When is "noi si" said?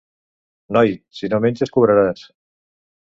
0.77-1.31